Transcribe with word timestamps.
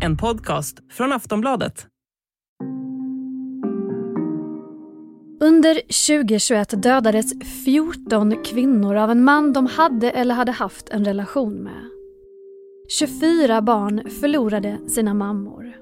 En 0.00 0.16
podcast 0.16 0.78
från 0.90 1.12
Aftonbladet. 1.12 1.86
Under 5.40 5.74
2021 5.74 6.82
dödades 6.82 7.32
14 7.64 8.44
kvinnor 8.44 8.96
av 8.96 9.10
en 9.10 9.24
man 9.24 9.52
de 9.52 9.66
hade 9.66 10.10
eller 10.10 10.34
hade 10.34 10.52
haft 10.52 10.88
en 10.88 11.04
relation 11.04 11.54
med. 11.54 11.84
24 12.88 13.62
barn 13.62 14.10
förlorade 14.20 14.78
sina 14.88 15.14
mammor. 15.14 15.72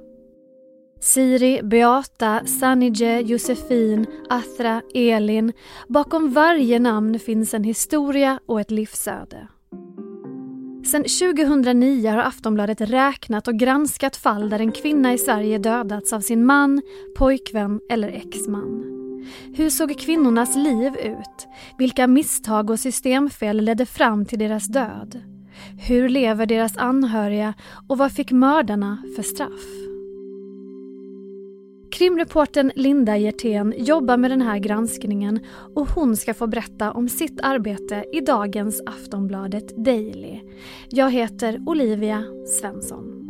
Siri, 1.00 1.60
Beata, 1.62 2.46
Sanije, 2.46 3.20
Josefin, 3.20 4.06
Athra, 4.28 4.82
Elin. 4.94 5.52
Bakom 5.88 6.32
varje 6.32 6.78
namn 6.78 7.18
finns 7.18 7.54
en 7.54 7.64
historia 7.64 8.40
och 8.46 8.60
ett 8.60 8.70
livsöde. 8.70 9.48
Sedan 10.86 11.04
2009 11.04 12.10
har 12.10 12.18
Aftonbladet 12.18 12.80
räknat 12.80 13.48
och 13.48 13.54
granskat 13.54 14.16
fall 14.16 14.50
där 14.50 14.58
en 14.58 14.72
kvinna 14.72 15.12
i 15.12 15.18
Sverige 15.18 15.58
dödats 15.58 16.12
av 16.12 16.20
sin 16.20 16.44
man, 16.44 16.82
pojkvän 17.18 17.80
eller 17.90 18.08
exman. 18.08 18.84
Hur 19.54 19.70
såg 19.70 19.98
kvinnornas 19.98 20.56
liv 20.56 20.96
ut? 20.96 21.48
Vilka 21.78 22.06
misstag 22.06 22.70
och 22.70 22.80
systemfel 22.80 23.56
ledde 23.64 23.86
fram 23.86 24.26
till 24.26 24.38
deras 24.38 24.66
död? 24.66 25.20
Hur 25.88 26.08
lever 26.08 26.46
deras 26.46 26.76
anhöriga 26.76 27.54
och 27.88 27.98
vad 27.98 28.12
fick 28.12 28.30
mördarna 28.30 29.02
för 29.16 29.22
straff? 29.22 29.85
Krimreporten 31.96 32.72
Linda 32.74 33.16
Hjertén 33.16 33.74
jobbar 33.76 34.16
med 34.16 34.30
den 34.30 34.42
här 34.42 34.58
granskningen 34.58 35.40
och 35.74 35.88
hon 35.88 36.16
ska 36.16 36.34
få 36.34 36.46
berätta 36.46 36.92
om 36.92 37.08
sitt 37.08 37.40
arbete 37.42 38.04
i 38.12 38.20
dagens 38.20 38.82
Aftonbladet 38.86 39.76
Daily. 39.84 40.40
Jag 40.90 41.10
heter 41.10 41.62
Olivia 41.66 42.24
Svensson. 42.60 43.28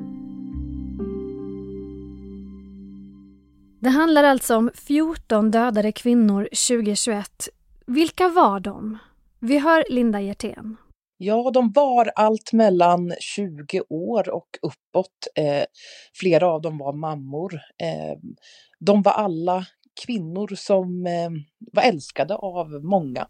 Det 3.81 3.89
handlar 3.89 4.25
alltså 4.25 4.57
om 4.57 4.71
14 4.75 5.51
dödade 5.51 5.93
kvinnor 5.93 6.49
2021. 6.69 7.49
Vilka 7.87 8.29
var 8.29 8.61
de? 8.61 8.99
Vi 9.39 9.59
hör 9.59 9.85
Linda 9.91 10.21
Hjertén. 10.21 10.77
Ja, 11.19 11.51
de 11.51 11.73
var 11.73 12.11
allt 12.15 12.53
mellan 12.53 13.13
20 13.21 13.81
år 13.89 14.29
och 14.29 14.59
uppåt. 14.63 15.27
Eh, 15.35 15.65
flera 16.15 16.49
av 16.49 16.63
dem 16.63 16.79
var 16.79 16.93
mammor. 16.93 17.55
Eh, 17.55 18.19
de 18.79 19.03
var 19.03 19.13
alla 19.13 19.67
kvinnor 20.07 20.53
som 20.57 21.07
eh, 21.07 21.31
var 21.73 21.83
älskade 21.83 22.35
av 22.35 22.71
många. 22.85 23.29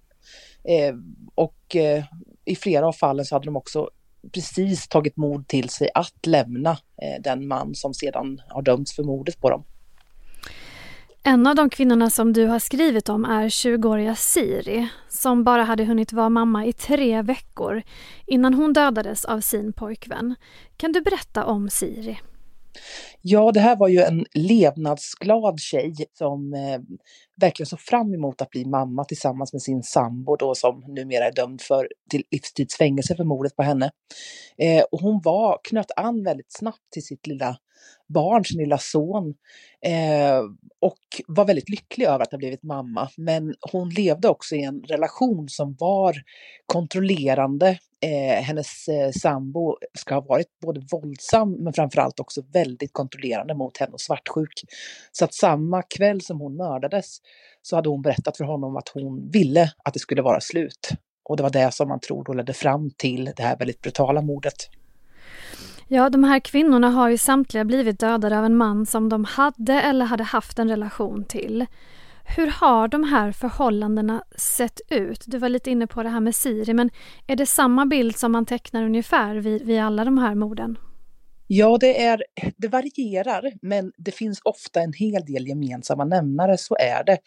Eh, 0.64 0.94
och 1.34 1.76
eh, 1.76 2.04
i 2.44 2.56
flera 2.56 2.88
av 2.88 2.92
fallen 2.92 3.24
så 3.24 3.34
hade 3.34 3.44
de 3.44 3.56
också 3.56 3.90
precis 4.32 4.88
tagit 4.88 5.16
mod 5.16 5.48
till 5.48 5.68
sig 5.68 5.90
att 5.94 6.26
lämna 6.26 6.70
eh, 6.70 7.22
den 7.22 7.48
man 7.48 7.74
som 7.74 7.94
sedan 7.94 8.40
har 8.48 8.62
dömts 8.62 8.96
för 8.96 9.02
mordet 9.02 9.40
på 9.40 9.50
dem. 9.50 9.64
En 11.28 11.46
av 11.46 11.55
de 11.55 11.70
kvinnorna 11.70 12.10
som 12.10 12.32
du 12.32 12.46
har 12.46 12.58
skrivit 12.58 13.08
om 13.08 13.24
är 13.24 13.48
20-åriga 13.48 14.14
Siri 14.14 14.88
som 15.08 15.44
bara 15.44 15.62
hade 15.62 15.84
hunnit 15.84 16.12
vara 16.12 16.28
mamma 16.28 16.66
i 16.66 16.72
tre 16.72 17.22
veckor 17.22 17.82
innan 18.27 18.55
hon 18.55 18.72
dödades 18.72 19.24
av 19.24 19.41
sin 19.41 19.72
pojkvän. 19.72 20.34
Kan 20.77 20.92
du 20.92 21.00
berätta 21.00 21.44
om 21.44 21.70
Siri? 21.70 22.19
Ja, 23.22 23.52
det 23.52 23.60
här 23.60 23.77
var 23.77 23.88
ju 23.88 24.00
en 24.00 24.27
levnadsglad 24.34 25.60
tjej 25.60 25.94
som 26.12 26.54
eh, 26.54 26.80
verkligen 27.41 27.66
såg 27.66 27.80
fram 27.80 28.14
emot 28.14 28.42
att 28.42 28.50
bli 28.50 28.64
mamma 28.64 29.04
tillsammans 29.04 29.52
med 29.52 29.62
sin 29.62 29.82
sambo 29.82 30.36
då 30.36 30.54
som 30.54 30.84
numera 30.88 31.24
är 31.24 31.32
dömd 31.32 31.60
för 31.60 31.88
till 32.10 32.22
livstidsfängelse 32.30 33.16
för 33.16 33.24
mordet 33.24 33.56
på 33.56 33.62
henne. 33.62 33.91
Eh, 34.58 34.84
och 34.92 35.00
hon 35.00 35.20
var, 35.24 35.58
knöt 35.62 35.91
an 35.97 36.24
väldigt 36.24 36.52
snabbt 36.52 36.92
till 36.92 37.04
sitt 37.04 37.27
lilla 37.27 37.56
barn, 38.06 38.44
sin 38.44 38.58
lilla 38.58 38.78
son. 38.78 39.34
Eh, 39.80 40.42
och 40.81 40.98
var 41.26 41.44
väldigt 41.44 41.69
lycklig 41.69 42.06
över 42.06 42.20
att 42.20 42.31
ha 42.31 42.38
blivit 42.38 42.62
mamma. 42.62 43.09
Men 43.16 43.54
hon 43.72 43.91
levde 43.91 44.28
också 44.28 44.54
i 44.54 44.62
en 44.62 44.82
relation 44.82 45.48
som 45.48 45.76
var 45.78 46.16
kontrollerande. 46.66 47.78
Eh, 48.00 48.42
hennes 48.42 48.88
eh, 48.88 49.10
sambo 49.10 49.76
ska 49.98 50.14
ha 50.14 50.20
varit 50.20 50.59
både 50.62 50.81
våldsam 50.91 51.53
men 51.53 51.72
framförallt 51.72 52.20
också 52.20 52.42
väldigt 52.53 52.92
kontrollerande 52.92 53.54
mot 53.54 53.78
henne 53.78 53.93
och 53.93 54.00
svartsjuk. 54.00 54.64
Så 55.12 55.25
att 55.25 55.34
samma 55.34 55.82
kväll 55.82 56.20
som 56.20 56.41
hon 56.41 56.56
mördades 56.56 57.19
så 57.62 57.76
hade 57.76 57.88
hon 57.88 58.03
berättat 58.03 58.37
för 58.37 58.44
honom 58.44 58.76
att 58.76 58.88
hon 58.88 59.31
ville 59.31 59.72
att 59.84 59.94
det 59.94 60.00
skulle 60.00 60.22
vara 60.22 60.41
slut. 60.41 60.88
Och 61.28 61.37
det 61.37 61.43
var 61.43 61.50
det 61.50 61.75
som 61.75 61.88
man 61.88 62.00
tror 62.00 62.25
då 62.25 62.32
ledde 62.32 62.53
fram 62.53 62.91
till 62.91 63.25
det 63.37 63.43
här 63.43 63.56
väldigt 63.56 63.81
brutala 63.82 64.22
mordet. 64.22 64.56
Ja, 65.88 66.10
de 66.10 66.24
här 66.24 66.41
kvinnorna 66.41 66.91
har 66.91 67.08
ju 67.08 67.19
samtliga 67.19 67.64
blivit 67.64 68.00
dödade 68.00 68.38
av 68.38 68.44
en 68.44 68.56
man 68.56 68.86
som 68.86 69.08
de 69.08 69.24
hade 69.24 69.72
eller 69.72 70.04
hade 70.04 70.24
haft 70.24 70.58
en 70.58 70.69
relation 70.69 71.24
till. 71.24 71.66
Hur 72.36 72.47
har 72.47 72.88
de 72.88 73.04
här 73.04 73.32
förhållandena 73.32 74.25
sett 74.36 74.80
ut? 74.91 75.25
Du 75.26 75.38
var 75.38 75.48
lite 75.48 75.70
inne 75.70 75.86
på 75.86 76.02
det 76.02 76.08
här 76.08 76.20
med 76.20 76.34
Siri, 76.34 76.75
men 76.75 76.91
är 77.26 77.36
det 77.36 77.46
samma 77.46 77.86
bild 77.86 78.16
som 78.16 78.32
man 78.32 78.46
tecknar 78.46 78.82
ungefär 78.82 79.36
vid, 79.36 79.62
vid 79.62 79.80
alla 79.80 80.04
de 80.04 80.19
här 80.19 80.34
morden? 80.34 80.78
Ja, 81.46 81.78
det, 81.80 82.04
är, 82.04 82.22
det 82.56 82.69
varierar, 82.69 83.52
men 83.62 83.92
det 83.96 84.10
finns 84.10 84.41
ofta 84.44 84.80
en 84.80 84.92
hel 84.92 85.25
del 85.25 85.46
gemensamma 85.46 86.04
nämnare, 86.04 86.58
så 86.58 86.76
är 86.76 87.04
det. 87.04 87.19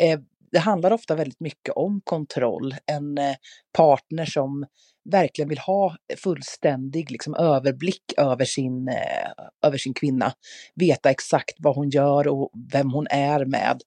Eh, 0.00 0.20
det 0.52 0.58
handlar 0.58 0.92
ofta 0.92 1.14
väldigt 1.14 1.40
mycket 1.40 1.74
om 1.74 2.00
kontroll. 2.04 2.74
En 2.86 3.18
eh, 3.18 3.34
partner 3.72 4.24
som 4.24 4.66
verkligen 5.10 5.48
vill 5.48 5.58
ha 5.58 5.96
fullständig 6.16 7.10
liksom, 7.10 7.34
överblick 7.34 8.12
över 8.16 8.44
sin, 8.44 8.88
eh, 8.88 9.44
över 9.62 9.78
sin 9.78 9.94
kvinna. 9.94 10.32
Veta 10.74 11.10
exakt 11.10 11.54
vad 11.58 11.74
hon 11.74 11.90
gör 11.90 12.28
och 12.28 12.50
vem 12.72 12.90
hon 12.90 13.06
är 13.10 13.44
med. 13.44 13.82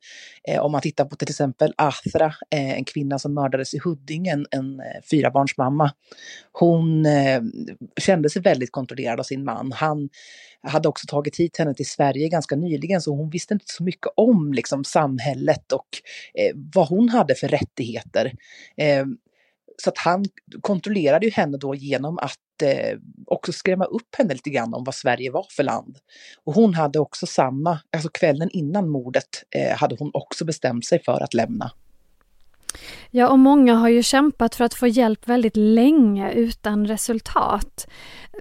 Eh, 0.47 0.59
om 0.59 0.71
man 0.71 0.81
tittar 0.81 1.05
på 1.05 1.15
till 1.15 1.29
exempel 1.29 1.73
Athra, 1.77 2.33
eh, 2.51 2.71
en 2.77 2.85
kvinna 2.85 3.19
som 3.19 3.33
mördades 3.33 3.73
i 3.73 3.79
Huddinge, 3.83 4.31
en, 4.31 4.45
en 4.51 4.79
eh, 4.79 5.01
fyrabarnsmamma. 5.11 5.91
Hon 6.51 7.05
eh, 7.05 7.41
kände 7.99 8.29
sig 8.29 8.41
väldigt 8.41 8.71
kontrollerad 8.71 9.19
av 9.19 9.23
sin 9.23 9.43
man. 9.43 9.71
Han 9.71 10.09
hade 10.63 10.89
också 10.89 11.05
tagit 11.07 11.39
hit 11.39 11.57
henne 11.57 11.73
till 11.73 11.89
Sverige 11.89 12.29
ganska 12.29 12.55
nyligen 12.55 13.01
så 13.01 13.15
hon 13.15 13.29
visste 13.29 13.53
inte 13.53 13.65
så 13.67 13.83
mycket 13.83 14.07
om 14.15 14.53
liksom, 14.53 14.83
samhället 14.83 15.71
och 15.71 15.87
eh, 16.33 16.55
vad 16.73 16.87
hon 16.87 17.09
hade 17.09 17.35
för 17.35 17.47
rättigheter. 17.47 18.33
Eh, 18.77 19.05
så 19.77 19.89
att 19.89 19.97
han 19.97 20.25
kontrollerade 20.61 21.25
ju 21.25 21.31
henne 21.31 21.57
då 21.57 21.75
genom 21.75 22.17
att 22.17 22.61
eh, 22.63 22.97
också 23.25 23.51
skrämma 23.51 23.85
upp 23.85 24.15
henne 24.17 24.33
lite 24.33 24.49
grann 24.49 24.73
om 24.73 24.83
vad 24.83 24.95
Sverige 24.95 25.31
var 25.31 25.45
för 25.49 25.63
land. 25.63 25.97
Och 26.43 26.53
hon 26.53 26.73
hade 26.73 26.99
också 26.99 27.25
samma, 27.25 27.79
alltså 27.93 28.09
kvällen 28.09 28.49
innan 28.51 28.89
mordet 28.89 29.43
eh, 29.55 29.77
hade 29.77 29.95
hon 29.99 30.11
också 30.13 30.45
bestämt 30.45 30.85
sig 30.85 31.03
för 31.03 31.23
att 31.23 31.33
lämna. 31.33 31.71
Ja, 33.11 33.29
och 33.29 33.39
många 33.39 33.75
har 33.75 33.89
ju 33.89 34.03
kämpat 34.03 34.55
för 34.55 34.65
att 34.65 34.73
få 34.73 34.87
hjälp 34.87 35.27
väldigt 35.27 35.57
länge 35.57 36.31
utan 36.31 36.87
resultat. 36.87 37.87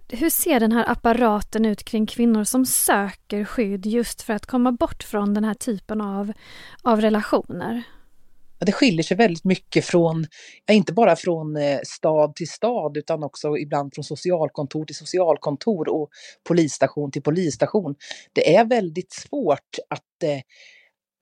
Hur 0.08 0.30
ser 0.30 0.60
den 0.60 0.72
här 0.72 0.90
apparaten 0.90 1.64
ut 1.64 1.84
kring 1.84 2.06
kvinnor 2.06 2.44
som 2.44 2.66
söker 2.66 3.44
skydd 3.44 3.86
just 3.86 4.22
för 4.22 4.32
att 4.32 4.46
komma 4.46 4.72
bort 4.72 5.02
från 5.02 5.34
den 5.34 5.44
här 5.44 5.54
typen 5.54 6.00
av, 6.00 6.32
av 6.82 7.00
relationer? 7.00 7.82
Det 8.66 8.72
skiljer 8.72 9.02
sig 9.02 9.16
väldigt 9.16 9.44
mycket 9.44 9.84
från, 9.84 10.26
inte 10.70 10.92
bara 10.92 11.16
från 11.16 11.56
eh, 11.56 11.78
stad 11.84 12.34
till 12.34 12.50
stad 12.50 12.96
utan 12.96 13.24
också 13.24 13.58
ibland 13.58 13.94
från 13.94 14.04
socialkontor 14.04 14.84
till 14.84 14.96
socialkontor 14.96 15.88
och 15.88 16.08
polisstation 16.48 17.10
till 17.10 17.22
polisstation. 17.22 17.94
Det 18.32 18.56
är 18.56 18.64
väldigt 18.64 19.12
svårt 19.12 19.78
att 19.88 20.22
eh, 20.22 20.40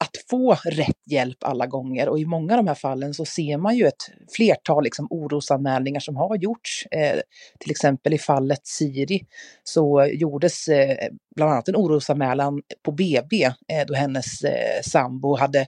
att 0.01 0.17
få 0.31 0.55
rätt 0.65 1.03
hjälp 1.07 1.45
alla 1.45 1.67
gånger 1.67 2.09
och 2.09 2.19
i 2.19 2.25
många 2.25 2.53
av 2.53 2.57
de 2.57 2.69
här 2.69 2.75
fallen 2.75 3.15
så 3.15 3.25
ser 3.25 3.57
man 3.57 3.77
ju 3.77 3.87
ett 3.87 4.11
flertal 4.37 4.85
liksom 4.85 5.07
orosanmälningar 5.11 6.01
som 6.01 6.17
har 6.17 6.37
gjorts. 6.37 6.87
Eh, 6.91 7.21
till 7.61 7.71
exempel 7.71 8.15
i 8.15 8.19
fallet 8.19 8.67
Siri 8.67 9.27
så 9.65 10.09
gjordes 10.13 10.69
eh, 10.69 11.09
bland 11.37 11.53
annat 11.53 11.69
en 11.69 11.77
orosanmälan 11.77 12.63
på 12.83 12.93
BB 12.93 13.45
eh, 13.45 13.87
då 13.87 13.95
hennes 13.95 14.45
eh, 14.45 14.83
sambo 14.85 15.37
hade 15.37 15.67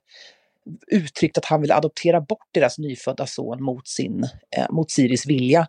uttryckt 0.86 1.38
att 1.38 1.44
han 1.44 1.60
ville 1.60 1.74
adoptera 1.74 2.20
bort 2.20 2.48
deras 2.52 2.78
nyfödda 2.78 3.26
son 3.26 3.62
mot, 3.62 3.88
sin, 3.88 4.28
eh, 4.56 4.70
mot 4.70 4.90
Siris 4.90 5.26
vilja. 5.26 5.66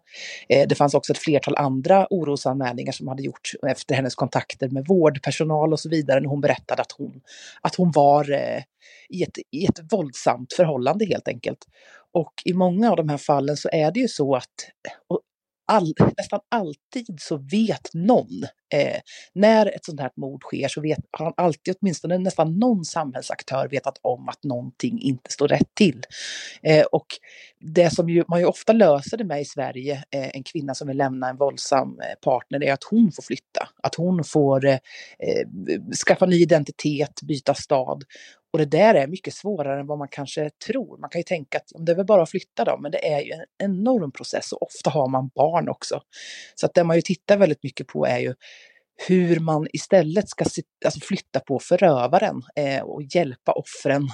Eh, 0.49 0.67
det 0.67 0.75
fanns 0.75 0.93
också 0.93 1.13
ett 1.13 1.17
flertal 1.17 1.55
andra 1.57 2.07
orosanmälningar 2.09 2.91
som 2.91 3.07
hade 3.07 3.23
gjorts 3.23 3.55
efter 3.67 3.95
hennes 3.95 4.15
kontakter 4.15 4.69
med 4.69 4.85
vårdpersonal 4.87 5.73
och 5.73 5.79
så 5.79 5.89
vidare 5.89 6.19
när 6.19 6.29
hon 6.29 6.41
berättade 6.41 6.81
att 6.81 6.91
hon, 6.91 7.21
att 7.61 7.75
hon 7.75 7.91
var 7.91 8.31
eh, 8.31 8.63
i, 9.09 9.23
ett, 9.23 9.37
i 9.51 9.65
ett 9.65 9.79
våldsamt 9.91 10.53
förhållande 10.53 11.05
helt 11.05 11.27
enkelt. 11.27 11.67
Och 12.13 12.33
i 12.45 12.53
många 12.53 12.91
av 12.91 12.97
de 12.97 13.09
här 13.09 13.17
fallen 13.17 13.57
så 13.57 13.69
är 13.71 13.91
det 13.91 13.99
ju 13.99 14.07
så 14.07 14.35
att 14.35 14.45
all, 15.71 15.93
nästan 16.17 16.39
alltid 16.49 17.17
så 17.19 17.37
vet 17.37 17.93
någon. 17.93 18.43
Eh, 18.73 18.99
när 19.33 19.65
ett 19.65 19.85
sånt 19.85 19.99
här 19.99 20.11
mord 20.17 20.43
sker 20.43 20.67
så 20.67 20.81
vet 20.81 20.99
han 21.11 21.33
alltid, 21.37 21.75
åtminstone 21.81 22.17
nästan 22.17 22.59
någon 22.59 22.85
samhällsaktör 22.85 23.67
vetat 23.67 23.99
om 24.01 24.29
att 24.29 24.43
någonting 24.43 25.01
inte 25.01 25.31
står 25.31 25.47
rätt 25.47 25.75
till. 25.75 26.01
Eh, 26.63 26.83
och 26.91 27.05
det 27.59 27.89
som 27.89 28.09
ju, 28.09 28.23
man 28.27 28.39
ju 28.39 28.45
ofta 28.45 28.73
löser 28.73 29.17
det 29.17 29.23
med 29.23 29.41
i 29.41 29.45
Sverige, 29.45 30.03
eh, 30.11 30.29
en 30.33 30.43
kvinna 30.43 30.75
som 30.75 30.87
vill 30.87 30.97
lämna 30.97 31.29
en 31.29 31.37
våldsam 31.37 31.99
eh, 31.99 32.19
partner, 32.23 32.63
är 32.63 32.73
att 32.73 32.83
hon 32.83 33.11
får 33.11 33.23
flytta. 33.23 33.67
Att 33.83 33.95
hon 33.95 34.23
får 34.23 34.65
eh, 34.65 34.73
eh 34.73 35.47
skaffa 36.07 36.25
ny 36.25 36.41
identitet, 36.41 37.21
byta 37.21 37.53
stad. 37.53 38.03
Och 38.53 38.59
det 38.59 38.65
där 38.65 38.95
är 38.95 39.07
mycket 39.07 39.33
svårare 39.33 39.79
än 39.79 39.87
vad 39.87 39.97
man 39.97 40.07
kanske 40.07 40.49
tror. 40.67 40.97
Man 40.97 41.09
kan 41.09 41.19
ju 41.19 41.23
tänka 41.23 41.57
att 41.57 41.85
det 41.85 41.91
är 41.91 41.95
väl 41.95 42.05
bara 42.05 42.23
att 42.23 42.29
flytta 42.29 42.65
då, 42.65 42.77
men 42.77 42.91
det 42.91 43.13
är 43.13 43.21
ju 43.21 43.31
en 43.31 43.45
enorm 43.69 44.11
process 44.11 44.51
och 44.51 44.63
ofta 44.63 44.89
har 44.89 45.09
man 45.09 45.29
barn 45.35 45.69
också. 45.69 46.01
Så 46.55 46.65
att 46.65 46.73
det 46.73 46.83
man 46.83 46.95
ju 46.95 47.01
tittar 47.01 47.37
väldigt 47.37 47.63
mycket 47.63 47.87
på 47.87 48.05
är 48.05 48.19
ju 48.19 48.33
hur 49.07 49.39
man 49.39 49.67
istället 49.73 50.29
ska 50.29 50.45
alltså 50.85 50.99
flytta 50.99 51.39
på 51.39 51.59
förövaren 51.59 52.43
eh, 52.55 52.81
och 52.81 53.01
hjälpa 53.03 53.51
offren 53.51 54.09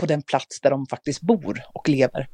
på 0.00 0.06
den 0.06 0.22
plats 0.22 0.60
där 0.60 0.70
de 0.70 0.86
faktiskt 0.86 1.20
bor 1.20 1.62
och 1.74 1.88
lever. 1.88 2.28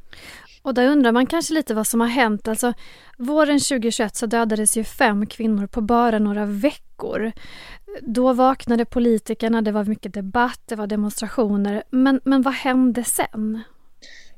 Och 0.63 0.75
där 0.75 0.87
undrar 0.87 1.13
man 1.13 1.27
kanske 1.27 1.55
lite 1.55 1.75
vad 1.75 1.87
som 1.87 2.01
har 2.01 2.09
hänt. 2.09 2.49
Alltså, 2.49 2.73
våren 3.19 3.59
2021 3.59 4.17
så 4.17 4.27
dödades 4.27 4.77
ju 4.77 4.85
fem 4.85 5.27
kvinnor 5.27 5.67
på 5.67 5.81
bara 5.81 6.19
några 6.19 6.47
veckor. 6.47 7.33
Då 8.03 8.33
vaknade 8.33 8.85
politikerna, 8.85 9.63
det 9.63 9.73
var 9.73 9.85
mycket 9.85 10.15
debatt, 10.15 10.61
det 10.65 10.77
var 10.77 10.87
demonstrationer. 10.87 11.83
Men, 11.91 12.21
men 12.25 12.43
vad 12.43 12.55
hände 12.55 13.05
sen? 13.05 13.63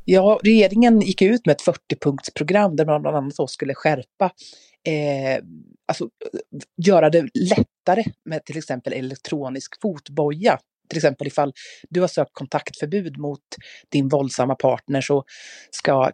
Ja, 0.05 0.41
regeringen 0.43 1.01
gick 1.01 1.23
ut 1.23 1.47
med 1.47 1.53
ett 1.53 1.67
40-punktsprogram 1.67 2.77
där 2.77 2.87
man 2.87 3.03
bland 3.03 3.17
annat 3.17 3.51
skulle 3.51 3.75
skärpa, 3.75 4.25
eh, 4.87 5.45
alltså 5.89 6.05
eh, 6.05 6.61
göra 6.87 7.11
det 7.11 7.29
lättare 7.35 8.05
med 8.25 8.45
till 8.45 8.59
exempel 8.59 8.93
elektronisk 8.93 9.81
fotboja 9.81 10.59
till 10.93 10.99
exempel 10.99 11.27
ifall 11.27 11.53
du 11.91 12.01
har 12.01 12.09
sökt 12.09 12.31
kontaktförbud 12.33 13.19
mot 13.19 13.41
din 13.89 14.09
våldsamma 14.09 14.55
partner 14.55 15.01
så 15.01 15.25
ska 15.71 16.11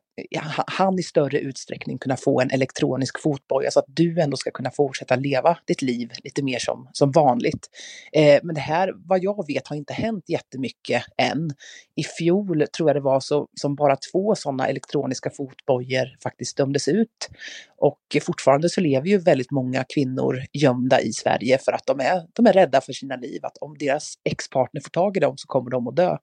han 0.67 0.99
i 0.99 1.03
större 1.03 1.39
utsträckning 1.39 1.99
kunna 1.99 2.17
få 2.17 2.41
en 2.41 2.51
elektronisk 2.51 3.23
fotboja 3.23 3.71
så 3.71 3.79
att 3.79 3.85
du 3.89 4.21
ändå 4.21 4.37
ska 4.37 4.51
kunna 4.51 4.71
fortsätta 4.71 5.17
leva 5.17 5.59
ditt 5.67 5.83
liv 5.83 6.11
lite 6.25 6.43
mer 6.43 6.59
som, 6.59 6.89
som 6.93 7.11
vanligt. 7.11 7.67
Eh, 8.13 8.41
men 8.43 8.55
det 8.55 8.61
här, 8.61 8.93
vad 8.97 9.23
jag 9.23 9.47
vet, 9.47 9.69
har 9.69 9.77
inte 9.77 9.93
hänt 9.93 10.25
jättemycket 10.29 11.03
än. 11.17 11.51
I 11.97 12.05
fjol 12.05 12.65
tror 12.77 12.89
jag 12.89 12.97
det 12.97 13.01
var 13.01 13.21
så 13.21 13.47
som 13.61 13.75
bara 13.75 13.97
två 14.13 14.35
sådana 14.35 14.69
elektroniska 14.69 15.31
fotbojor 15.31 16.17
faktiskt 16.23 16.57
dömdes 16.57 16.89
ut. 16.89 17.29
Och 17.77 18.01
fortfarande 18.23 18.69
så 18.69 18.81
lever 18.81 19.07
ju 19.07 19.19
väldigt 19.19 19.51
många 19.51 19.85
kvinnor 19.95 20.43
gömda 20.53 21.01
i 21.01 21.13
Sverige 21.13 21.59
för 21.59 21.73
att 21.73 21.87
de 21.87 22.01
är, 22.01 22.23
de 22.33 22.47
är 22.47 22.53
rädda 22.53 22.81
för 22.81 22.93
sina 22.93 23.17
liv. 23.17 23.41
Att 23.43 23.57
om 23.61 23.79
deras 23.79 24.15
ex 24.25 24.49
partner 24.69 24.81
får 24.81 24.91
tag 24.91 25.17
i 25.17 25.21
dem 25.21 25.37
så 25.37 25.47
kommer 25.47 25.71
de 25.71 25.89
att 25.89 25.97
dö. 25.97 26.17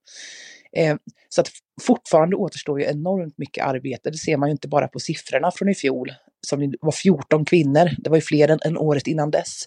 Eh, 0.78 0.96
så 1.30 1.42
att 1.42 1.50
fortfarande 1.82 2.36
återstår 2.36 2.82
ju 2.82 2.86
enormt 2.86 3.38
mycket 3.38 3.66
arbete. 3.66 4.10
Det 4.10 4.18
ser 4.18 4.38
man 4.38 4.50
ju 4.50 4.52
inte 4.52 4.68
bara 4.68 4.88
på 4.88 5.00
siffrorna 5.00 5.52
från 5.52 5.70
i 5.70 5.76
fjol, 5.76 6.12
som 6.46 6.74
var 6.82 6.92
14 6.92 7.46
kvinnor. 7.46 7.90
Det 7.98 8.10
var 8.10 8.18
ju 8.18 8.22
fler 8.22 8.50
än, 8.50 8.60
än 8.66 8.78
året 8.78 9.08
innan 9.08 9.32
dess. 9.32 9.64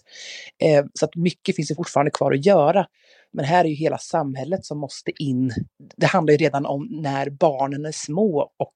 Eh, 0.63 0.85
så 0.93 1.05
att 1.05 1.15
mycket 1.15 1.55
finns 1.55 1.71
ju 1.71 1.75
fortfarande 1.75 2.11
kvar 2.11 2.31
att 2.31 2.45
göra. 2.45 2.85
Men 3.31 3.45
här 3.45 3.65
är 3.65 3.69
ju 3.69 3.75
hela 3.75 3.97
samhället 3.97 4.65
som 4.65 4.77
måste 4.77 5.23
in. 5.23 5.53
Det 5.97 6.05
handlar 6.05 6.31
ju 6.31 6.37
redan 6.37 6.65
om 6.65 6.87
när 6.91 7.29
barnen 7.29 7.85
är 7.85 7.91
små 7.91 8.51
och 8.57 8.75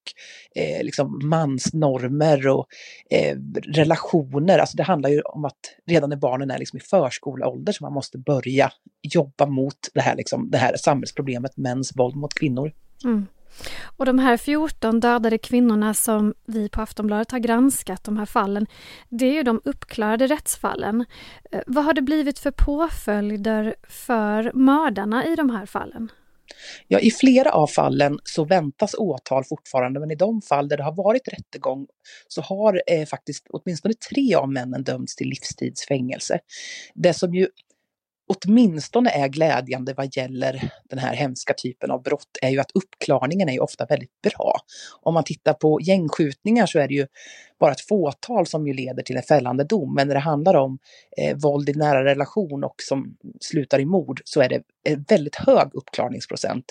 eh, 0.55 0.83
liksom 0.83 1.19
mansnormer 1.23 2.47
och 2.47 2.65
eh, 3.09 3.38
relationer. 3.67 4.59
Alltså 4.59 4.77
det 4.77 4.83
handlar 4.83 5.09
ju 5.09 5.21
om 5.21 5.45
att 5.45 5.59
redan 5.88 6.09
när 6.09 6.17
barnen 6.17 6.51
är 6.51 6.59
liksom 6.59 6.77
i 6.77 6.81
förskoleålder 6.81 7.73
så 7.73 7.83
man 7.83 7.94
måste 7.94 8.17
börja 8.17 8.71
jobba 9.01 9.45
mot 9.45 9.77
det 9.94 10.01
här, 10.01 10.15
liksom, 10.15 10.51
det 10.51 10.57
här 10.57 10.75
samhällsproblemet 10.77 11.57
mäns 11.57 11.91
våld 11.95 12.15
mot 12.15 12.33
kvinnor. 12.33 12.71
Mm. 13.03 13.27
Och 13.97 14.05
de 14.05 14.19
här 14.19 14.37
14 14.37 14.99
dödade 14.99 15.37
kvinnorna 15.37 15.93
som 15.93 16.33
vi 16.45 16.69
på 16.69 16.81
Aftonbladet 16.81 17.31
har 17.31 17.39
granskat, 17.39 18.03
de 18.03 18.17
här 18.17 18.25
fallen, 18.25 18.67
det 19.09 19.25
är 19.25 19.33
ju 19.33 19.43
de 19.43 19.61
uppklarade 19.65 20.27
rättsfallen. 20.27 21.05
Eh, 21.51 21.61
vad 21.67 21.85
har 21.85 21.93
det 21.93 22.01
blivit 22.01 22.39
för 22.39 22.51
påföljder 22.51 23.75
för 23.87 24.51
mördarna 24.53 25.25
i 25.25 25.35
de 25.35 25.49
här 25.49 25.65
fallen? 25.65 26.11
Ja, 26.87 26.99
i 26.99 27.11
flera 27.11 27.51
av 27.51 27.67
fallen 27.67 28.19
så 28.23 28.45
väntas 28.45 28.93
åtal 28.93 29.43
fortfarande, 29.43 29.99
men 29.99 30.11
i 30.11 30.15
de 30.15 30.41
fall 30.41 30.67
där 30.67 30.77
det 30.77 30.83
har 30.83 30.95
varit 30.95 31.27
rättegång 31.27 31.87
så 32.27 32.41
har 32.41 32.81
eh, 32.87 33.05
faktiskt 33.05 33.47
åtminstone 33.49 33.93
tre 33.93 34.35
av 34.35 34.51
männen 34.51 34.83
dömts 34.83 35.15
till 35.15 35.27
livstidsfängelse. 35.27 36.39
Det 36.93 37.13
som 37.13 37.33
ju 37.33 37.47
åtminstone 38.35 39.09
är 39.09 39.27
glädjande 39.27 39.94
vad 39.94 40.15
gäller 40.15 40.71
den 40.89 41.00
här 41.00 41.13
hemska 41.13 41.53
typen 41.53 41.91
av 41.91 42.03
brott 42.03 42.38
är 42.41 42.50
ju 42.50 42.59
att 42.59 42.71
uppklarningen 42.74 43.50
är 43.50 43.53
ju 43.53 43.59
ofta 43.59 43.85
väldigt 43.85 44.21
bra. 44.21 44.59
Om 45.01 45.13
man 45.13 45.24
tittar 45.24 45.53
på 45.53 45.80
gängskjutningar 45.81 46.65
så 46.65 46.80
är 46.80 46.88
det 46.88 46.94
ju 46.94 47.07
bara 47.63 47.71
ett 47.71 47.88
fåtal 47.88 48.48
som 48.48 48.68
ju 48.68 48.74
leder 48.74 49.04
till 49.04 49.18
en 49.18 49.24
fällande 49.24 49.63
dom. 49.63 49.95
Men 49.95 50.07
när 50.07 50.15
det 50.15 50.21
handlar 50.21 50.54
om 50.54 50.80
eh, 51.18 51.38
våld 51.38 51.69
i 51.69 51.74
nära 51.74 52.06
relation 52.06 52.63
och 52.63 52.75
som 52.77 53.18
slutar 53.42 53.80
i 53.80 53.86
mord 53.86 54.21
så 54.25 54.42
är 54.42 54.50
det 54.50 54.62
en 54.83 55.06
väldigt 55.10 55.36
hög 55.36 55.69
uppklarningsprocent. 55.74 56.65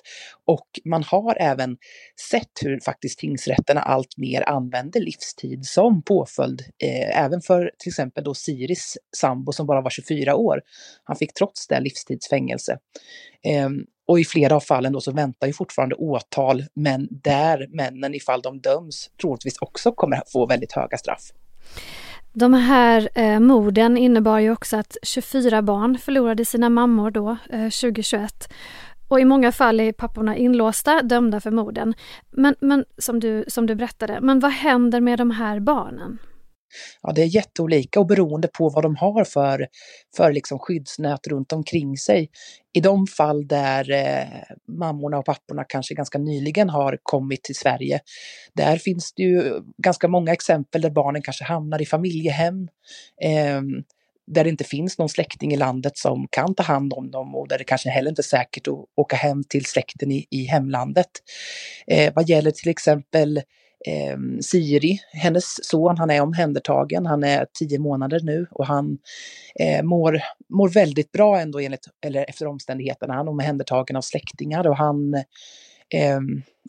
Och 0.45 0.67
man 0.85 1.03
har 1.03 1.37
även 1.41 1.77
sett 2.31 2.51
hur 2.63 2.81
faktiskt 2.81 3.19
tingsrätterna 3.19 3.81
allt 3.81 4.17
mer 4.17 4.49
använder 4.49 5.01
livstid 5.01 5.65
som 5.65 6.03
påföljd. 6.03 6.61
Eh, 6.85 7.25
även 7.25 7.41
för 7.41 7.71
till 7.79 7.91
exempel 7.91 8.25
då 8.25 8.35
Siris 8.35 8.99
sambo 9.17 9.53
som 9.53 9.67
bara 9.67 9.81
var 9.81 9.91
24 9.91 10.37
år. 10.37 10.61
Han 11.05 11.17
fick 11.17 11.35
trots 11.35 11.67
det 11.67 11.81
livstidsfängelse. 11.81 12.79
Eh, 13.45 13.69
och 14.09 14.21
i 14.21 14.25
flera 14.25 14.57
av 14.57 14.61
fallen 14.61 14.93
då 14.93 15.01
så 15.01 15.13
väntar 15.13 15.47
ju 15.47 15.53
fortfarande 15.53 15.95
åtal, 15.95 16.65
men 16.75 17.09
där 17.11 17.67
männen 17.71 18.15
ifall 18.15 18.43
de 18.43 18.61
döms 18.61 19.11
troligtvis 19.21 19.59
också 19.61 19.93
kommer 19.93 20.17
att 20.17 20.33
få 20.33 20.47
väldigt 20.47 20.73
höga 20.73 20.99
straff. 20.99 21.23
De 22.33 22.55
här 22.55 23.09
eh, 23.15 23.41
morden 23.41 23.97
innebar 23.97 24.39
ju 24.39 24.53
också 24.53 24.77
att 24.77 24.97
24 25.03 25.63
barn 25.63 25.99
förlorade 25.99 26.45
sina 26.45 26.69
mammor 26.69 27.11
då, 27.11 27.37
eh, 27.51 27.71
2021. 27.71 28.49
Och 29.09 29.21
i 29.21 29.25
många 29.25 29.53
fall 29.53 29.81
är 29.81 29.93
papporna 29.93 30.37
inlåsta, 30.37 31.03
dömda 31.03 31.41
för 31.41 31.51
morden. 31.51 31.95
Men, 32.31 32.55
men 32.61 32.85
som, 32.99 33.21
du, 33.21 33.45
som 33.49 33.67
du 33.67 33.75
berättade, 33.75 34.19
men 34.21 34.41
vad 34.41 34.51
händer 34.53 35.01
med 35.01 35.19
de 35.19 35.31
här 35.31 35.61
barnen? 35.61 36.19
Ja, 37.03 37.13
det 37.13 37.23
är 37.23 37.27
jätteolika 37.27 38.01
och 38.01 38.07
beroende 38.07 38.49
på 38.49 38.69
vad 38.69 38.85
de 38.85 38.97
har 38.97 39.25
för, 39.25 39.67
för 40.17 40.33
liksom 40.33 40.59
skyddsnät 40.59 41.27
runt 41.27 41.53
omkring 41.53 41.97
sig. 41.97 42.31
I 42.73 42.81
de 42.81 43.07
fall 43.07 43.49
där 43.49 43.91
eh, 43.91 44.57
mammorna 44.69 45.19
och 45.19 45.25
papporna 45.25 45.65
kanske 45.65 45.95
ganska 45.95 46.19
nyligen 46.19 46.71
har 46.71 46.99
kommit 47.03 47.43
till 47.43 47.57
Sverige, 47.57 48.01
där 48.55 48.77
finns 48.77 49.13
det 49.13 49.23
ju 49.23 49.61
ganska 49.79 50.09
många 50.09 50.33
exempel 50.33 50.81
där 50.81 50.91
barnen 50.91 51.23
kanske 51.23 51.45
hamnar 51.45 51.83
i 51.83 51.87
familjehem. 51.87 52.69
Eh, 53.23 53.63
där 54.27 54.45
det 54.45 54.51
inte 54.51 54.65
finns 54.65 54.99
någon 54.99 55.09
släkting 55.09 55.53
i 55.53 55.57
landet 55.57 55.99
som 55.99 56.27
kan 56.31 56.55
ta 56.55 56.63
hand 56.63 56.93
om 56.93 57.11
dem 57.11 57.35
och 57.35 57.49
där 57.49 57.59
det 57.59 57.65
kanske 57.65 57.91
heller 57.91 58.11
inte 58.11 58.21
är 58.21 58.25
säkert 58.25 58.69
att 58.69 58.75
åka 58.97 59.17
hem 59.17 59.45
till 59.45 59.65
släkten 59.65 60.13
i, 60.13 60.27
i 60.31 60.45
hemlandet. 60.45 61.11
Eh, 61.87 62.13
vad 62.15 62.29
gäller 62.29 62.51
till 62.51 62.71
exempel 62.71 63.43
eh, 63.87 64.19
Siri, 64.41 65.01
hennes 65.13 65.65
son, 65.65 65.99
han 65.99 66.11
är 66.11 66.21
omhändertagen. 66.21 67.07
Han 67.07 67.25
är 67.25 67.47
tio 67.59 67.79
månader 67.79 68.21
nu 68.23 68.47
och 68.51 68.67
han 68.67 68.99
eh, 69.61 69.83
mår, 69.83 70.21
mår 70.49 70.69
väldigt 70.69 71.13
bra 71.13 71.41
ändå 71.41 71.59
enligt, 71.61 71.87
eller 72.07 72.25
efter 72.29 72.47
omständigheterna. 72.47 73.15
Han 73.15 73.27
är 73.27 73.31
omhändertagen 73.31 73.97
av 73.97 74.01
släktingar 74.01 74.67
och 74.67 74.77
han 74.77 75.15
eh, 75.95 76.21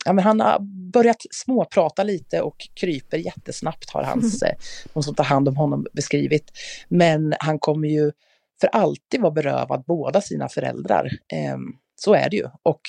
ja, 0.04 0.12
men 0.12 0.24
han 0.24 0.40
har 0.40 0.58
börjat 0.92 1.22
småprata 1.30 2.02
lite 2.02 2.40
och 2.40 2.68
kryper 2.74 3.18
jättesnabbt 3.18 3.90
har 3.90 4.02
hans, 4.02 4.42
mm. 4.42 4.56
de 4.94 5.02
som 5.02 5.14
tar 5.14 5.24
hand 5.24 5.48
om 5.48 5.56
honom 5.56 5.86
beskrivit. 5.92 6.52
Men 6.88 7.34
han 7.38 7.58
kommer 7.58 7.88
ju 7.88 8.12
för 8.60 8.68
alltid 8.68 9.20
vara 9.20 9.32
berövad 9.32 9.84
båda 9.86 10.20
sina 10.20 10.48
föräldrar. 10.48 11.10
Eh, 11.32 11.58
så 12.04 12.14
är 12.14 12.30
det 12.30 12.36
ju. 12.36 12.46
Och 12.62 12.80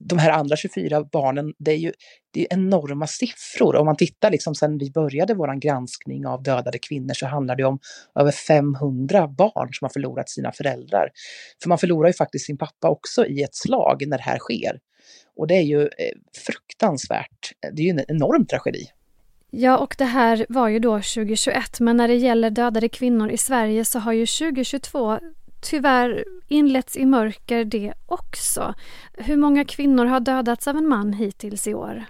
de 0.00 0.18
här 0.18 0.30
andra 0.30 0.56
24 0.56 1.04
barnen, 1.12 1.52
det 1.58 1.72
är 1.72 1.76
ju 1.76 1.92
det 2.32 2.40
är 2.40 2.46
enorma 2.54 3.06
siffror. 3.06 3.76
Om 3.76 3.86
man 3.86 3.96
tittar 3.96 4.30
liksom 4.30 4.54
sen 4.54 4.78
vi 4.78 4.90
började 4.90 5.34
vår 5.34 5.60
granskning 5.60 6.26
av 6.26 6.42
dödade 6.42 6.78
kvinnor 6.78 7.14
så 7.14 7.26
handlar 7.26 7.56
det 7.56 7.64
om 7.64 7.78
över 8.20 8.30
500 8.30 9.28
barn 9.28 9.68
som 9.72 9.84
har 9.84 9.90
förlorat 9.90 10.30
sina 10.30 10.52
föräldrar. 10.52 11.08
För 11.62 11.68
man 11.68 11.78
förlorar 11.78 12.08
ju 12.08 12.12
faktiskt 12.12 12.46
sin 12.46 12.58
pappa 12.58 12.88
också 12.88 13.26
i 13.26 13.42
ett 13.42 13.54
slag 13.54 14.04
när 14.06 14.16
det 14.16 14.24
här 14.24 14.38
sker. 14.38 14.78
Och 15.36 15.46
det 15.46 15.54
är 15.54 15.62
ju 15.62 15.82
eh, 15.82 16.14
fruktansvärt. 16.46 17.52
Det 17.72 17.82
är 17.82 17.86
ju 17.86 17.90
en 17.90 18.04
enorm 18.08 18.46
tragedi. 18.46 18.86
Ja, 19.50 19.78
och 19.78 19.94
det 19.98 20.04
här 20.04 20.46
var 20.48 20.68
ju 20.68 20.78
då 20.78 20.94
2021, 20.94 21.80
men 21.80 21.96
när 21.96 22.08
det 22.08 22.14
gäller 22.14 22.50
dödade 22.50 22.88
kvinnor 22.88 23.30
i 23.30 23.36
Sverige 23.36 23.84
så 23.84 23.98
har 23.98 24.12
ju 24.12 24.26
2022 24.26 25.18
tyvärr 25.64 26.24
inletts 26.48 26.96
i 26.96 27.06
mörker 27.06 27.64
det 27.64 27.94
också. 28.06 28.74
Hur 29.12 29.36
många 29.36 29.64
kvinnor 29.64 30.04
har 30.04 30.20
dödats 30.20 30.68
av 30.68 30.76
en 30.76 30.88
man 30.88 31.12
hittills 31.12 31.66
i 31.66 31.74
år? 31.74 32.04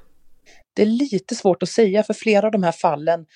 Det 0.77 0.83
är 0.83 0.87
lite 0.87 1.35
svårt 1.35 1.63
att 1.63 1.69
säga 1.69 2.03
för 2.03 2.15
flera 2.15 2.47
av 2.47 2.53
de 2.53 2.63
här 2.63 2.73
fallen 2.73 3.27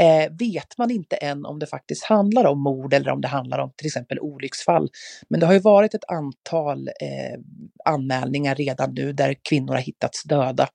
eh, 0.00 0.32
vet 0.38 0.78
man 0.78 0.90
inte 0.90 1.16
än 1.16 1.46
om 1.46 1.58
det 1.58 1.66
faktiskt 1.66 2.04
handlar 2.04 2.44
om 2.44 2.62
mord 2.62 2.94
eller 2.94 3.10
om 3.10 3.20
det 3.20 3.28
handlar 3.28 3.58
om 3.58 3.72
till 3.76 3.86
exempel 3.86 4.18
olycksfall. 4.20 4.88
Men 5.28 5.40
det 5.40 5.46
har 5.46 5.52
ju 5.52 5.58
varit 5.58 5.94
ett 5.94 6.04
antal 6.08 6.88
eh, 6.88 7.40
anmälningar 7.84 8.54
redan 8.54 8.94
nu 8.94 9.12
där 9.12 9.34
kvinnor 9.48 9.72
har 9.72 9.80
hittats 9.80 10.24
döda. 10.24 10.68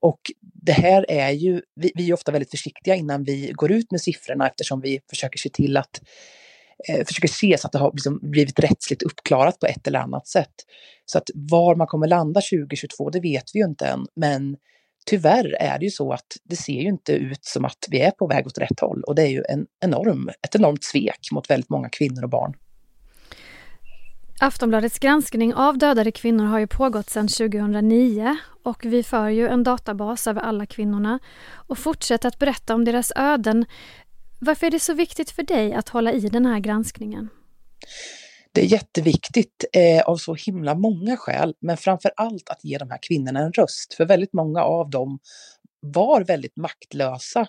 Och 0.00 0.20
det 0.40 0.72
här 0.72 1.06
är 1.08 1.30
ju, 1.30 1.62
vi, 1.74 1.92
vi 1.94 2.10
är 2.10 2.14
ofta 2.14 2.32
väldigt 2.32 2.50
försiktiga 2.50 2.94
innan 2.94 3.24
vi 3.24 3.52
går 3.54 3.72
ut 3.72 3.90
med 3.90 4.00
siffrorna 4.00 4.46
eftersom 4.46 4.80
vi 4.80 5.00
försöker 5.10 5.38
se 5.38 5.48
till 5.48 5.76
att 5.76 6.00
eh, 6.88 7.06
försöker 7.06 7.28
se 7.28 7.58
så 7.58 7.66
att 7.66 7.72
det 7.72 7.78
har 7.78 7.92
liksom 7.92 8.18
blivit 8.22 8.58
rättsligt 8.58 9.02
uppklarat 9.02 9.60
på 9.60 9.66
ett 9.66 9.86
eller 9.86 9.98
annat 9.98 10.28
sätt. 10.28 10.54
Så 11.04 11.18
att 11.18 11.30
var 11.34 11.76
man 11.76 11.86
kommer 11.86 12.06
landa 12.06 12.40
2022, 12.40 13.10
det 13.10 13.20
vet 13.20 13.44
vi 13.54 13.58
ju 13.58 13.64
inte 13.64 13.86
än. 13.86 14.06
Men 14.16 14.56
tyvärr 15.06 15.56
är 15.60 15.78
det 15.78 15.84
ju 15.84 15.90
så 15.90 16.12
att 16.12 16.26
det 16.44 16.56
ser 16.56 16.80
ju 16.80 16.88
inte 16.88 17.12
ut 17.12 17.44
som 17.44 17.64
att 17.64 17.86
vi 17.90 18.00
är 18.00 18.10
på 18.10 18.26
väg 18.26 18.46
åt 18.46 18.58
rätt 18.58 18.80
håll. 18.80 19.02
Och 19.06 19.14
det 19.14 19.22
är 19.22 19.30
ju 19.30 19.42
en 19.48 19.66
enorm, 19.84 20.28
ett 20.46 20.54
enormt 20.54 20.84
svek 20.84 21.28
mot 21.32 21.50
väldigt 21.50 21.70
många 21.70 21.88
kvinnor 21.88 22.22
och 22.22 22.30
barn. 22.30 22.54
Aftonbladets 24.40 24.98
granskning 24.98 25.54
av 25.54 25.78
dödade 25.78 26.12
kvinnor 26.12 26.44
har 26.44 26.58
ju 26.58 26.66
pågått 26.66 27.10
sedan 27.10 27.28
2009 27.28 28.36
och 28.62 28.84
vi 28.84 29.02
för 29.02 29.28
ju 29.28 29.48
en 29.48 29.62
databas 29.62 30.26
över 30.26 30.40
alla 30.40 30.66
kvinnorna 30.66 31.18
och 31.52 31.78
fortsätter 31.78 32.28
att 32.28 32.38
berätta 32.38 32.74
om 32.74 32.84
deras 32.84 33.12
öden. 33.16 33.64
Varför 34.44 34.66
är 34.66 34.70
det 34.70 34.80
så 34.80 34.94
viktigt 34.94 35.30
för 35.30 35.42
dig 35.42 35.74
att 35.74 35.88
hålla 35.88 36.12
i 36.12 36.20
den 36.20 36.46
här 36.46 36.60
granskningen? 36.60 37.28
Det 38.52 38.60
är 38.60 38.64
jätteviktigt 38.64 39.64
eh, 39.72 40.02
av 40.02 40.16
så 40.16 40.34
himla 40.34 40.74
många 40.74 41.16
skäl, 41.16 41.54
men 41.60 41.76
framför 41.76 42.10
allt 42.16 42.48
att 42.48 42.64
ge 42.64 42.78
de 42.78 42.90
här 42.90 42.98
kvinnorna 43.02 43.40
en 43.40 43.52
röst. 43.52 43.94
För 43.94 44.04
väldigt 44.04 44.32
många 44.32 44.62
av 44.62 44.90
dem 44.90 45.18
var 45.80 46.24
väldigt 46.24 46.56
maktlösa 46.56 47.46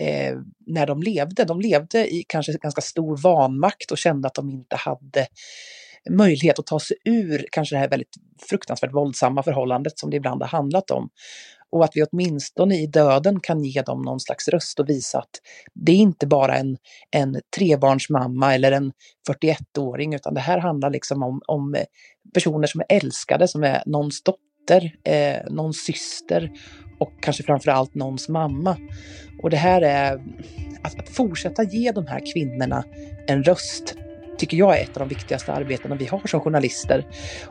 eh, 0.00 0.36
när 0.66 0.86
de 0.86 1.02
levde. 1.02 1.44
De 1.44 1.60
levde 1.60 2.14
i 2.14 2.24
kanske 2.28 2.52
ganska 2.52 2.80
stor 2.80 3.16
vanmakt 3.16 3.90
och 3.90 3.98
kände 3.98 4.28
att 4.28 4.34
de 4.34 4.50
inte 4.50 4.76
hade 4.76 5.26
möjlighet 6.10 6.58
att 6.58 6.66
ta 6.66 6.80
sig 6.80 6.96
ur 7.04 7.46
kanske 7.52 7.74
det 7.74 7.80
här 7.80 7.88
väldigt 7.88 8.14
fruktansvärt 8.48 8.94
våldsamma 8.94 9.42
förhållandet 9.42 9.98
som 9.98 10.10
det 10.10 10.16
ibland 10.16 10.42
har 10.42 10.48
handlat 10.48 10.90
om. 10.90 11.10
Och 11.72 11.84
att 11.84 11.90
vi 11.94 12.04
åtminstone 12.04 12.76
i 12.76 12.86
döden 12.86 13.40
kan 13.40 13.64
ge 13.64 13.82
dem 13.82 14.02
någon 14.02 14.20
slags 14.20 14.48
röst 14.48 14.80
och 14.80 14.88
visa 14.88 15.18
att 15.18 15.30
det 15.74 15.92
är 15.92 15.96
inte 15.96 16.26
bara 16.26 16.56
en, 16.56 16.76
en 17.10 17.40
trebarnsmamma 17.56 18.54
eller 18.54 18.72
en 18.72 18.92
41-åring, 19.30 20.14
utan 20.14 20.34
det 20.34 20.40
här 20.40 20.58
handlar 20.58 20.90
liksom 20.90 21.22
om, 21.22 21.40
om 21.46 21.74
eh, 21.74 21.84
personer 22.34 22.66
som 22.66 22.80
är 22.80 22.96
älskade, 22.96 23.48
som 23.48 23.64
är 23.64 23.82
någons 23.86 24.22
dotter, 24.22 24.92
eh, 25.04 25.50
någons 25.50 25.76
syster 25.76 26.52
och 26.98 27.12
kanske 27.22 27.42
framför 27.42 27.70
allt 27.70 27.94
någons 27.94 28.28
mamma. 28.28 28.76
Och 29.42 29.50
det 29.50 29.56
här 29.56 29.82
är 29.82 30.14
att, 30.82 31.00
att 31.00 31.08
fortsätta 31.08 31.62
ge 31.62 31.92
de 31.92 32.06
här 32.06 32.32
kvinnorna 32.32 32.84
en 33.26 33.42
röst 33.42 33.94
tycker 34.38 34.56
jag 34.56 34.78
är 34.78 34.82
ett 34.82 34.96
av 34.96 35.08
de 35.08 35.14
viktigaste 35.14 35.52
arbetena 35.52 35.94
vi 35.94 36.06
har 36.06 36.22
som 36.26 36.40
journalister. 36.40 37.06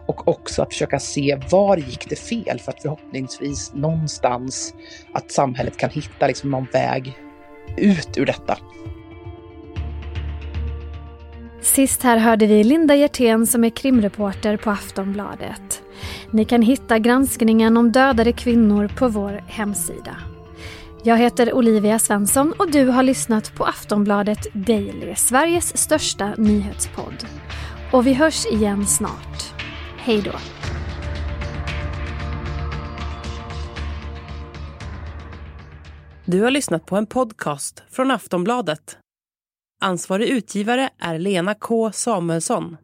Och 0.06 0.27
också 0.27 0.62
att 0.62 0.74
försöka 0.74 1.00
se 1.00 1.39
var 1.51 1.77
gick 1.77 2.10
det 2.10 2.15
fel 2.15 2.60
för 2.60 2.72
att 2.72 2.82
förhoppningsvis 2.82 3.74
någonstans 3.74 4.74
att 5.13 5.32
samhället 5.32 5.77
kan 5.77 5.89
hitta 5.89 6.27
liksom 6.27 6.51
någon 6.51 6.68
väg 6.74 7.13
ut 7.77 8.18
ur 8.18 8.25
detta. 8.25 8.58
Sist 11.62 12.04
här 12.04 12.18
hörde 12.18 12.46
vi 12.46 12.63
Linda 12.63 12.96
Hjertén 12.96 13.48
som 13.48 13.63
är 13.63 13.70
krimreporter 13.70 14.58
på 14.58 14.72
Aftonbladet. 14.72 15.82
Ni 16.32 16.46
kan 16.46 16.62
hitta 16.62 17.00
granskningen 17.00 17.77
om 17.77 17.92
dödade 17.92 18.32
kvinnor 18.32 18.88
på 18.88 19.08
vår 19.08 19.44
hemsida. 19.48 20.35
Jag 21.08 21.18
heter 21.18 21.54
Olivia 21.54 22.00
Svensson 22.00 22.54
och 22.60 22.72
du 22.72 22.86
har 22.86 23.04
lyssnat 23.04 23.56
på 23.56 23.66
Aftonbladet 23.66 24.54
Daily, 24.54 25.16
Sveriges 25.16 25.78
största 25.78 26.36
nyhetspodd. 26.38 27.26
Och 27.92 28.08
vi 28.08 28.14
hörs 28.14 28.46
igen 28.46 28.88
snart. 28.88 29.54
Hej 29.98 30.22
då! 30.22 30.32
Du 36.26 36.42
har 36.42 36.52
lyssnat 36.52 36.86
på 36.86 36.98
en 36.98 37.06
podcast 37.06 37.84
från 37.90 38.12
Aftonbladet. 38.12 38.98
Ansvarig 39.82 40.28
utgivare 40.28 40.90
är 41.00 41.20
Lena 41.20 41.54
K 41.54 41.92
Samuelsson. 41.92 42.78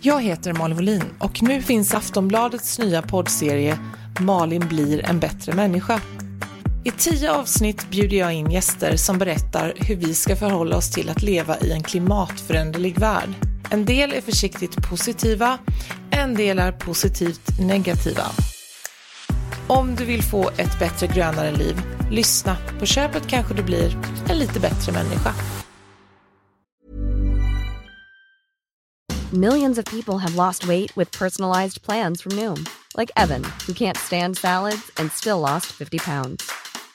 Jag 0.00 0.22
heter 0.22 0.52
Malin 0.52 0.76
Wollin 0.76 1.04
och 1.20 1.42
nu 1.42 1.62
finns 1.62 1.94
Aftonbladets 1.94 2.78
nya 2.78 3.02
poddserie 3.02 3.78
Malin 4.20 4.68
blir 4.68 5.04
en 5.10 5.20
bättre 5.20 5.52
människa 5.52 6.00
i 6.88 6.90
tio 6.90 7.32
avsnitt 7.32 7.90
bjuder 7.90 8.16
jag 8.16 8.32
in 8.32 8.50
gäster 8.50 8.96
som 8.96 9.18
berättar 9.18 9.72
hur 9.76 9.96
vi 9.96 10.14
ska 10.14 10.36
förhålla 10.36 10.76
oss 10.76 10.90
till 10.90 11.10
att 11.10 11.22
leva 11.22 11.58
i 11.58 11.72
en 11.72 11.82
klimatföränderlig 11.82 12.98
värld. 12.98 13.28
En 13.70 13.84
del 13.84 14.12
är 14.12 14.20
försiktigt 14.20 14.88
positiva, 14.90 15.58
en 16.10 16.34
del 16.34 16.58
är 16.58 16.72
positivt 16.72 17.58
negativa. 17.60 18.24
Om 19.66 19.94
du 19.94 20.04
vill 20.04 20.22
få 20.22 20.50
ett 20.50 20.78
bättre 20.78 21.06
grönare 21.06 21.56
liv, 21.56 21.82
lyssna. 22.10 22.56
På 22.78 22.86
köpet 22.86 23.26
kanske 23.26 23.54
du 23.54 23.62
blir 23.62 23.96
en 24.28 24.38
lite 24.38 24.60
bättre 24.60 24.92
människa. 24.92 25.34
Millions 29.32 29.78
of 29.78 29.84
people 29.84 30.14
have 30.14 30.34
lost 30.34 30.64
weight 30.64 30.96
with 30.96 31.18
personalized 31.18 31.82
plans 31.82 32.22
from 32.22 32.36
Noom. 32.36 32.66
Like 32.96 33.12
Evan, 33.16 33.44
who 33.66 33.74
can't 33.74 33.96
stand 33.96 34.36
salads 34.36 34.90
and 34.96 35.12
still 35.12 35.40
lost 35.40 35.66
50 35.66 35.98
pounds. 35.98 36.67